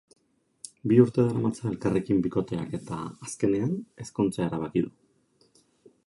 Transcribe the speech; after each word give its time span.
Bi 0.91 0.95
urte 1.01 1.25
daramatza 1.25 1.67
elkarrekin 1.71 2.23
bikoteak 2.27 2.73
eta, 2.77 2.97
azkenean, 3.27 3.75
ezkontzea 4.05 4.47
erabaki 4.51 4.83
du. 4.87 5.59